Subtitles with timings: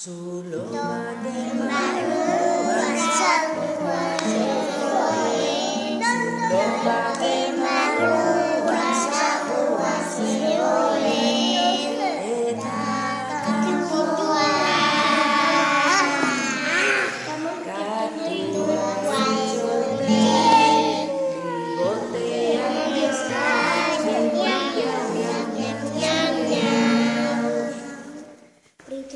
[0.00, 0.70] Solo
[1.24, 1.97] del mar,